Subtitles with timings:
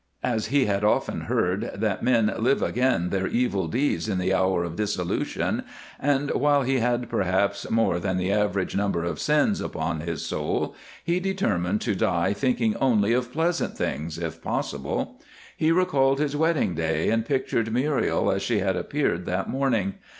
[0.23, 4.63] As he had often heard that men live again their evil deeds in the hour
[4.63, 5.63] of dissolution,
[5.99, 10.73] and while he had perhaps more than the average number of sins upon his soul,
[11.03, 15.21] he determined to die thinking only of pleasant things, if possible.
[15.55, 19.93] He recalled his wedding day, and pictured Muriel as she had appeared that morning.